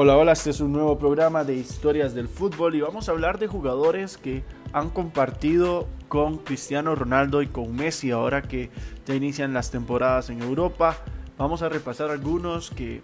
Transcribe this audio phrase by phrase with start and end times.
[0.00, 3.40] Hola, hola, este es un nuevo programa de historias del fútbol y vamos a hablar
[3.40, 8.70] de jugadores que han compartido con Cristiano Ronaldo y con Messi ahora que
[9.06, 10.96] ya inician las temporadas en Europa.
[11.36, 13.02] Vamos a repasar algunos que,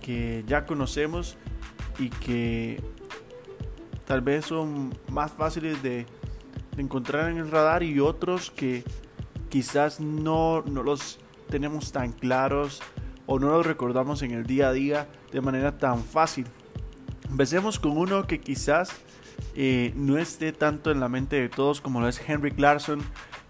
[0.00, 1.36] que ya conocemos
[1.96, 2.82] y que
[4.04, 6.06] tal vez son más fáciles de,
[6.76, 8.82] encontrar en el radar y otros que
[9.48, 12.82] quizás no, no los tenemos tan claros
[13.32, 16.46] o no los recordamos en el día a día de manera tan fácil.
[17.30, 18.90] Empecemos con uno que quizás
[19.54, 23.00] eh, no esté tanto en la mente de todos como lo es Henrik Larsson,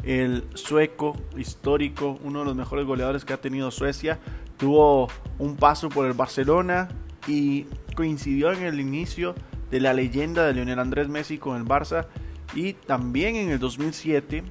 [0.02, 4.18] el sueco histórico, uno de los mejores goleadores que ha tenido Suecia.
[4.58, 6.88] Tuvo un paso por el Barcelona
[7.26, 7.64] y
[7.96, 9.34] coincidió en el inicio
[9.70, 12.06] de la leyenda de Lionel Andrés Messi con el Barça
[12.54, 14.44] y también en el 2007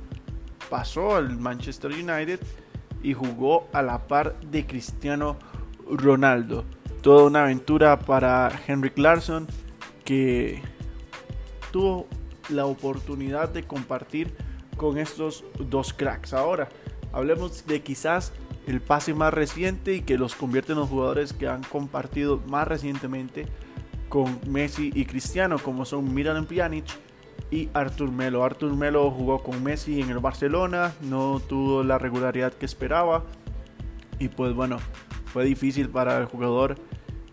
[0.72, 2.40] pasó al Manchester United
[3.02, 5.38] y jugó a la par de Cristiano
[5.90, 6.66] Ronaldo.
[7.02, 9.48] Toda una aventura para Henrik Larsson
[10.04, 10.62] que
[11.72, 12.08] tuvo
[12.50, 14.34] la oportunidad de compartir
[14.76, 16.34] con estos dos cracks.
[16.34, 16.70] Ahora,
[17.14, 18.34] hablemos de quizás
[18.68, 22.68] el pase más reciente y que los convierte en los jugadores que han compartido más
[22.68, 23.46] recientemente
[24.10, 26.86] con Messi y Cristiano, como son Milan Pjanic
[27.52, 28.44] y Artur Melo.
[28.44, 33.24] Artur Melo jugó con Messi en el Barcelona, no tuvo la regularidad que esperaba
[34.20, 34.78] y pues bueno,
[35.26, 36.76] fue difícil para el jugador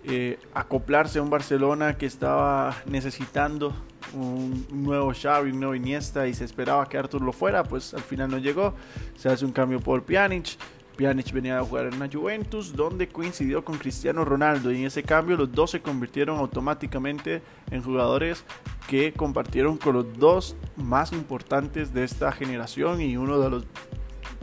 [0.05, 3.75] eh, acoplarse a un Barcelona que estaba necesitando
[4.15, 8.03] un nuevo Xavi, un nuevo Iniesta y se esperaba que Artur lo fuera, pues al
[8.03, 8.75] final no llegó.
[9.17, 10.57] Se hace un cambio por Pjanic.
[10.97, 15.03] Pjanic venía a jugar en la Juventus, donde coincidió con Cristiano Ronaldo y en ese
[15.03, 18.45] cambio los dos se convirtieron automáticamente en jugadores
[18.89, 23.67] que compartieron con los dos más importantes de esta generación y uno de los,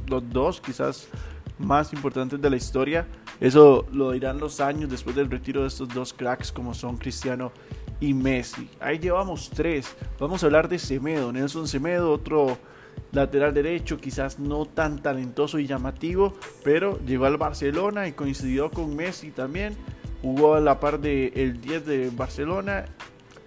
[0.08, 1.08] los dos quizás
[1.58, 3.08] más importantes de la historia.
[3.40, 7.52] Eso lo dirán los años después del retiro de estos dos cracks como son Cristiano
[8.00, 8.70] y Messi.
[8.80, 9.96] Ahí llevamos tres.
[10.20, 12.58] Vamos a hablar de Semedo, Nelson Semedo, otro
[13.12, 16.34] lateral derecho, quizás no tan talentoso y llamativo,
[16.64, 19.76] pero llegó al Barcelona y coincidió con Messi también.
[20.22, 22.86] Jugó a la par del el 10 de Barcelona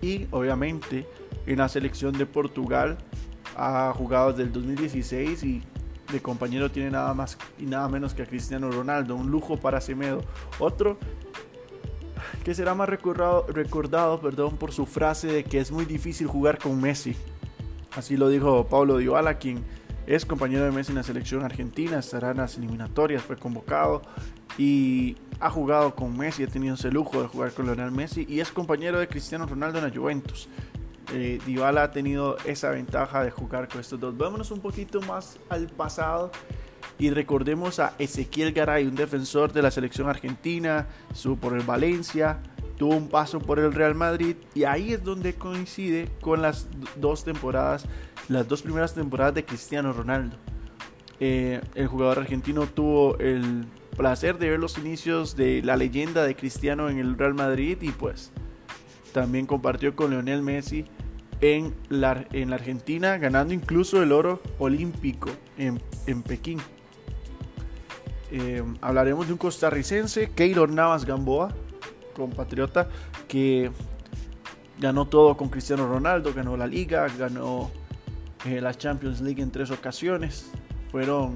[0.00, 1.06] y obviamente
[1.46, 2.98] en la selección de Portugal
[3.56, 5.62] ha jugado desde el 2016 y
[6.12, 9.80] de compañero tiene nada más y nada menos que a Cristiano Ronaldo, un lujo para
[9.80, 10.22] Semedo.
[10.58, 10.98] Otro
[12.44, 16.58] que será más recordado, recordado perdón, por su frase de que es muy difícil jugar
[16.58, 17.16] con Messi.
[17.96, 19.64] Así lo dijo Pablo Dybala, quien
[20.06, 24.02] es compañero de Messi en la selección argentina, estará en las eliminatorias, fue convocado
[24.58, 28.40] y ha jugado con Messi, ha tenido ese lujo de jugar con Lionel Messi y
[28.40, 30.48] es compañero de Cristiano Ronaldo en la Juventus.
[31.12, 34.16] Eh, ha tenido esa ventaja de jugar con estos dos.
[34.16, 36.30] Vámonos un poquito más al pasado
[36.98, 42.38] y recordemos a Ezequiel Garay, un defensor de la selección argentina, estuvo por el Valencia,
[42.76, 47.24] tuvo un paso por el Real Madrid y ahí es donde coincide con las dos
[47.24, 47.86] temporadas,
[48.28, 50.36] las dos primeras temporadas de Cristiano Ronaldo.
[51.18, 53.64] Eh, el jugador argentino tuvo el
[53.96, 57.90] placer de ver los inicios de la leyenda de Cristiano en el Real Madrid y
[57.90, 58.32] pues
[59.12, 60.84] también compartió con Lionel Messi
[61.40, 66.58] en la, en la Argentina, ganando incluso el oro olímpico en, en Pekín.
[68.30, 71.54] Eh, hablaremos de un costarricense, Keylor Navas Gamboa,
[72.16, 72.88] compatriota,
[73.28, 73.70] que
[74.78, 77.70] ganó todo con Cristiano Ronaldo, ganó la liga, ganó
[78.44, 80.50] eh, la Champions League en tres ocasiones.
[80.90, 81.34] Fueron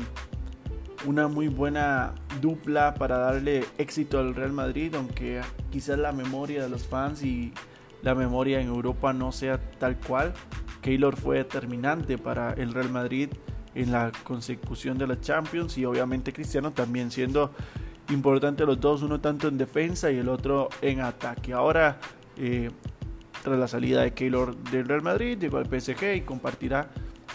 [1.06, 6.68] una muy buena dupla para darle éxito al Real Madrid, aunque quizás la memoria de
[6.68, 7.52] los fans y
[8.02, 10.32] la memoria en Europa no sea tal cual.
[10.82, 13.30] Keylor fue determinante para el Real Madrid
[13.74, 17.52] en la consecución de la Champions y obviamente Cristiano también siendo
[18.08, 21.52] importante los dos, uno tanto en defensa y el otro en ataque.
[21.52, 21.98] Ahora,
[22.36, 22.70] eh,
[23.42, 26.90] tras la salida de Keylor del Real Madrid, llegó al PSG y compartirá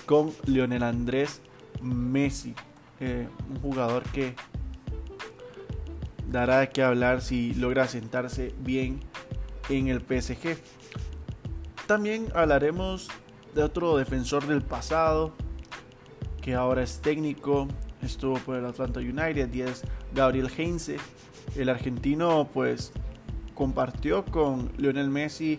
[0.05, 1.41] con Lionel Andrés
[1.81, 2.53] Messi,
[2.99, 4.35] eh, un jugador que
[6.29, 8.99] dará qué hablar si logra sentarse bien
[9.69, 10.57] en el PSG.
[11.87, 13.09] También hablaremos
[13.53, 15.33] de otro defensor del pasado,
[16.41, 17.67] que ahora es técnico,
[18.01, 19.83] estuvo por el Atlanta United y es
[20.13, 20.97] Gabriel Heinze.
[21.55, 22.91] El argentino pues
[23.53, 25.57] compartió con Lionel Messi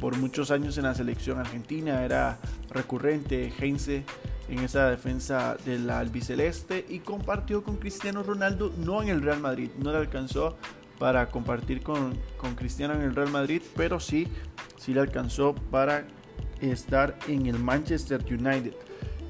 [0.00, 2.38] por muchos años en la selección argentina, era
[2.70, 4.04] recurrente Heinze
[4.48, 9.70] en esa defensa del albiceleste y compartió con Cristiano Ronaldo, no en el Real Madrid,
[9.78, 10.56] no le alcanzó
[10.98, 14.28] para compartir con, con Cristiano en el Real Madrid, pero sí,
[14.76, 16.06] sí le alcanzó para
[16.60, 18.74] estar en el Manchester United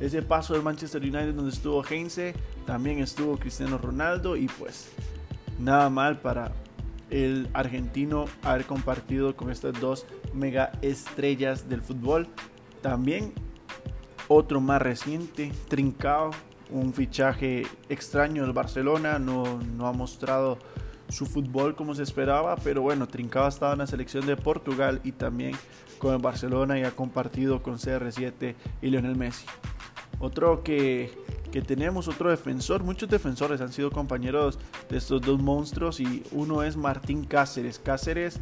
[0.01, 2.35] ese paso del Manchester United donde estuvo Heinze,
[2.67, 4.91] también estuvo Cristiano Ronaldo y pues
[5.59, 6.53] nada mal para
[7.11, 12.27] el argentino haber compartido con estas dos mega estrellas del fútbol.
[12.83, 13.33] También
[14.29, 16.31] otro más reciente, Trincao,
[16.71, 20.59] un fichaje extraño del Barcelona, no, no ha mostrado
[21.09, 25.01] su fútbol como se esperaba, pero bueno, Trincao ha estado en la selección de Portugal
[25.05, 25.55] y también
[25.99, 29.47] con el Barcelona y ha compartido con CR7 y Lionel Messi.
[30.19, 31.13] Otro que,
[31.53, 34.59] que tenemos, otro defensor, muchos defensores han sido compañeros
[34.89, 37.79] de estos dos monstruos y uno es Martín Cáceres.
[37.79, 38.41] Cáceres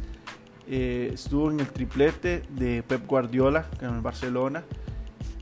[0.67, 4.63] eh, estuvo en el triplete de Pep Guardiola en el Barcelona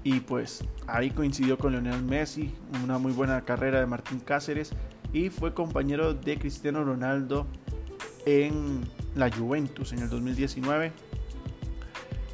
[0.04, 2.52] y pues ahí coincidió con Lionel Messi,
[2.84, 4.72] una muy buena carrera de Martín Cáceres
[5.14, 7.46] y fue compañero de Cristiano Ronaldo
[8.26, 8.82] en
[9.16, 10.92] la Juventus en el 2019.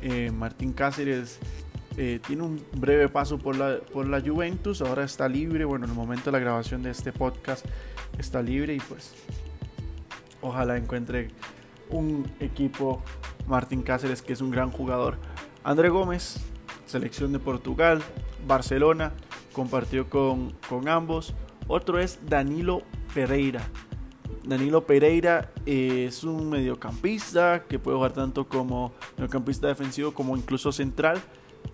[0.01, 1.39] Eh, Martín Cáceres
[1.97, 5.91] eh, tiene un breve paso por la, por la Juventus, ahora está libre, bueno, en
[5.91, 7.65] el momento de la grabación de este podcast
[8.19, 9.15] está libre y pues
[10.41, 11.29] ojalá encuentre
[11.89, 13.01] un equipo
[13.47, 15.17] Martín Cáceres que es un gran jugador.
[15.63, 16.37] André Gómez,
[16.85, 18.03] selección de Portugal,
[18.47, 19.13] Barcelona,
[19.51, 21.33] compartió con, con ambos.
[21.67, 22.83] Otro es Danilo
[23.13, 23.61] Pereira.
[24.45, 31.19] Danilo Pereira es un mediocampista que puede jugar tanto como mediocampista defensivo como incluso central.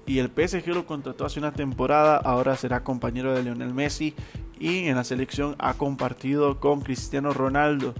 [0.05, 4.13] Y el PSG lo contrató hace una temporada, ahora será compañero de Lionel Messi
[4.59, 7.93] y en la selección ha compartido con Cristiano Ronaldo.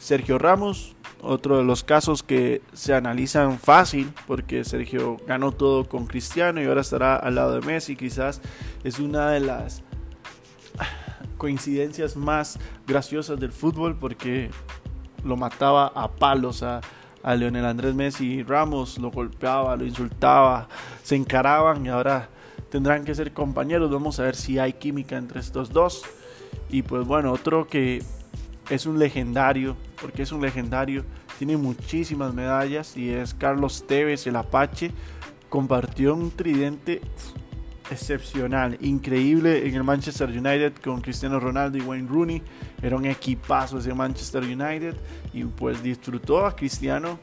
[0.00, 6.06] Sergio Ramos, otro de los casos que se analizan fácil, porque Sergio ganó todo con
[6.06, 8.40] Cristiano y ahora estará al lado de Messi, quizás
[8.82, 9.82] es una de las
[11.38, 14.50] coincidencias más graciosas del fútbol porque
[15.24, 16.80] lo mataba a palos a,
[17.24, 18.44] a Leonel Andrés Messi.
[18.44, 20.68] Ramos lo golpeaba, lo insultaba,
[21.02, 22.28] se encaraban y ahora
[22.70, 23.90] tendrán que ser compañeros.
[23.90, 26.02] Vamos a ver si hay química entre estos dos.
[26.70, 28.02] Y pues bueno, otro que
[28.70, 31.04] es un legendario, porque es un legendario,
[31.38, 34.92] tiene muchísimas medallas y es Carlos Tevez, el Apache.
[35.48, 37.00] Compartió un tridente
[37.90, 42.42] excepcional, increíble en el Manchester United con Cristiano Ronaldo y Wayne Rooney.
[42.82, 44.94] Era un equipazo ese Manchester United
[45.32, 47.18] y pues disfrutó a Cristiano.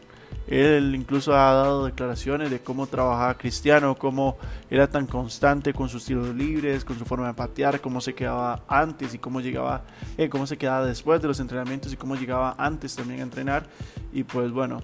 [0.48, 4.38] Él incluso ha dado declaraciones de cómo trabajaba Cristiano, cómo
[4.70, 8.64] era tan constante con sus tiros libres, con su forma de patear, cómo se quedaba
[8.68, 9.84] antes y cómo llegaba,
[10.18, 13.68] eh, cómo se quedaba después de los entrenamientos y cómo llegaba antes también a entrenar.
[14.12, 14.82] Y pues bueno,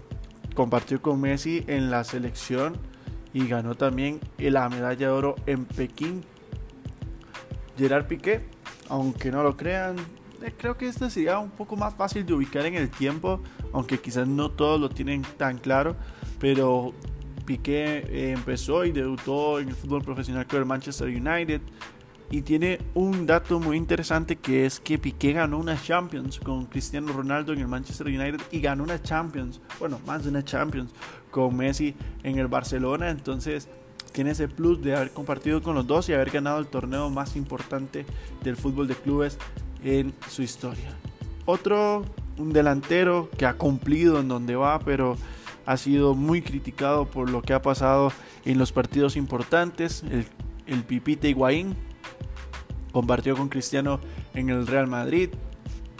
[0.55, 2.77] compartió con Messi en la selección
[3.33, 6.23] y ganó también la medalla de oro en Pekín.
[7.77, 8.41] Gerard Piqué,
[8.89, 9.97] aunque no lo crean,
[10.41, 13.41] eh, creo que este sería un poco más fácil de ubicar en el tiempo,
[13.73, 15.95] aunque quizás no todos lo tienen tan claro,
[16.39, 16.93] pero
[17.45, 21.61] Piqué eh, empezó y debutó en el fútbol profesional con el Manchester United.
[22.29, 27.13] Y tiene un dato muy interesante que es que Piqué ganó una Champions con Cristiano
[27.13, 30.91] Ronaldo en el Manchester United y ganó una Champions, bueno, más de una Champions
[31.31, 33.09] con Messi en el Barcelona.
[33.09, 33.69] Entonces
[34.11, 37.37] tiene ese plus de haber compartido con los dos y haber ganado el torneo más
[37.37, 38.05] importante
[38.43, 39.37] del fútbol de clubes
[39.83, 40.89] en su historia.
[41.45, 42.03] Otro,
[42.37, 45.15] un delantero que ha cumplido en donde va, pero
[45.65, 48.11] ha sido muy criticado por lo que ha pasado
[48.43, 50.03] en los partidos importantes.
[50.03, 50.25] El,
[50.65, 51.75] el Pipita Higuaín
[52.91, 53.99] compartió con Cristiano
[54.33, 55.29] en el Real Madrid,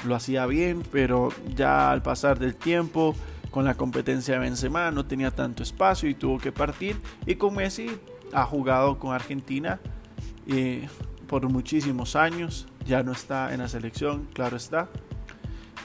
[0.06, 3.16] lo hacía bien, pero ya al pasar del tiempo,
[3.52, 6.98] con la competencia de Benzema, no tenía tanto espacio y tuvo que partir.
[7.26, 7.90] Y con Messi
[8.34, 9.80] ha jugado con Argentina
[10.48, 10.88] eh,
[11.28, 14.88] por muchísimos años, ya no está en la selección, claro está,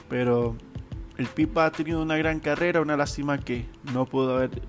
[0.09, 0.55] pero
[1.17, 4.61] el Pipa ha tenido una gran carrera, una lástima que no pudo haber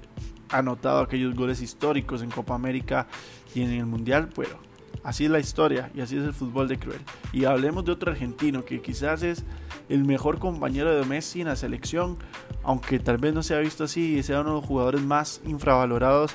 [0.50, 3.06] anotado aquellos goles históricos en Copa América
[3.54, 4.58] y en el Mundial, pero
[5.02, 7.00] Así es la historia y así es el fútbol de Cruel.
[7.32, 9.44] Y hablemos de otro argentino que quizás es
[9.88, 12.16] el mejor compañero de Messi en la selección,
[12.62, 15.42] aunque tal vez no se ha visto así y sea uno de los jugadores más
[15.44, 16.32] infravalorados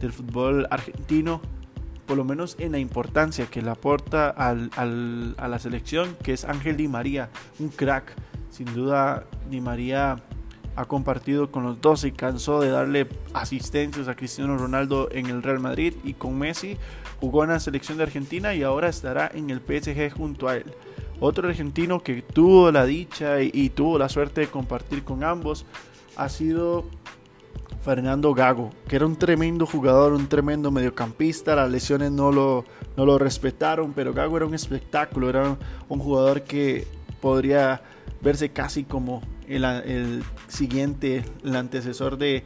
[0.00, 1.40] del fútbol argentino,
[2.06, 6.76] por lo menos en la importancia que le aporta a la selección, que es Ángel
[6.76, 8.14] Di María, un crack.
[8.50, 10.16] Sin duda, Di María
[10.76, 15.42] ha compartido con los dos y cansó de darle asistencias a Cristiano Ronaldo en el
[15.42, 16.76] Real Madrid y con Messi
[17.20, 20.72] jugó en la selección de Argentina y ahora estará en el PSG junto a él.
[21.20, 25.66] Otro argentino que tuvo la dicha y, tuvo la suerte de compartir con ambos
[26.16, 26.84] ha sido
[27.84, 31.54] Fernando Gago, que era un tremendo jugador, un tremendo mediocampista.
[31.54, 32.64] Las lesiones no lo,
[32.96, 35.56] no lo respetaron, pero Gago era un espectáculo, era
[35.88, 36.86] un jugador que
[37.20, 37.82] podría
[38.20, 42.44] verse casi como el, siguiente, el antecesor de,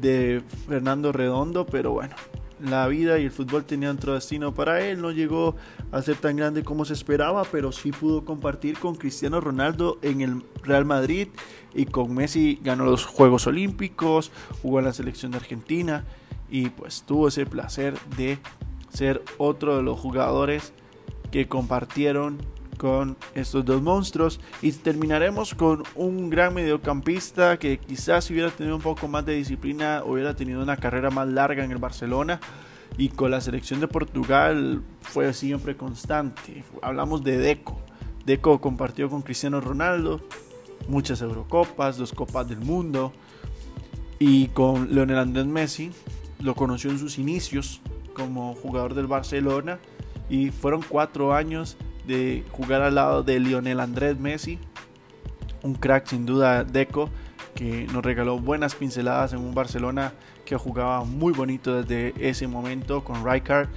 [0.00, 2.14] de Fernando Redondo, pero bueno,
[2.62, 5.00] la vida y el fútbol tenían otro destino para él.
[5.00, 5.56] No llegó
[5.90, 10.20] a ser tan grande como se esperaba, pero sí pudo compartir con Cristiano Ronaldo en
[10.20, 11.28] el Real Madrid
[11.74, 14.30] y con Messi ganó los Juegos Olímpicos,
[14.62, 16.04] jugó en la selección de Argentina
[16.50, 18.38] y pues tuvo ese placer de
[18.90, 20.72] ser otro de los jugadores
[21.30, 22.38] que compartieron
[22.82, 28.74] con estos dos monstruos y terminaremos con un gran mediocampista que quizás si hubiera tenido
[28.74, 32.40] un poco más de disciplina hubiera tenido una carrera más larga en el Barcelona
[32.98, 36.64] y con la selección de Portugal fue siempre constante.
[36.82, 37.80] Hablamos de Deco.
[38.26, 40.20] Deco compartió con Cristiano Ronaldo
[40.88, 43.12] muchas Eurocopas, dos Copas del Mundo
[44.18, 45.92] y con Leonel Andrés Messi
[46.40, 47.80] lo conoció en sus inicios
[48.12, 49.78] como jugador del Barcelona
[50.28, 54.58] y fueron cuatro años de jugar al lado de Lionel Andrés Messi,
[55.62, 57.08] un crack sin duda Deco,
[57.54, 60.12] que nos regaló buenas pinceladas en un Barcelona
[60.44, 63.68] que jugaba muy bonito desde ese momento con Rijkaard.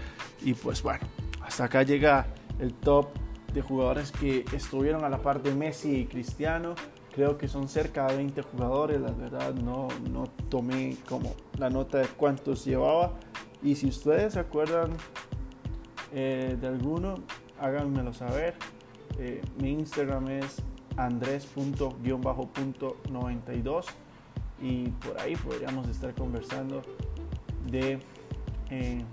[0.42, 1.06] Y pues bueno,
[1.42, 2.28] hasta acá llega
[2.60, 3.08] el top
[3.54, 6.76] de jugadores que estuvieron a la par de Messi y Cristiano.
[7.14, 12.00] Creo que son cerca de 20 jugadores, la verdad no, no tomé como la nota
[12.00, 13.14] de cuántos llevaba.
[13.64, 14.92] Y si ustedes se acuerdan
[16.14, 17.16] eh, de alguno,
[17.60, 18.56] háganmelo saber.
[19.20, 20.62] Eh, mi Instagram es
[20.98, 23.86] andres.92
[24.62, 26.82] y por ahí podríamos estar conversando
[27.70, 28.00] de
[28.70, 29.04] eh,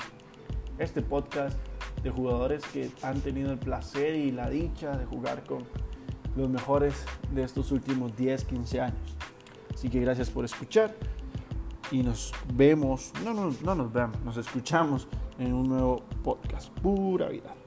[0.78, 1.58] este podcast
[2.02, 5.64] de jugadores que han tenido el placer y la dicha de jugar con
[6.37, 9.16] los mejores de estos últimos 10, 15 años.
[9.75, 10.94] Así que gracias por escuchar
[11.90, 15.08] y nos vemos, no, no, no nos vemos, nos escuchamos
[15.38, 16.70] en un nuevo podcast.
[16.80, 17.62] Pura vida.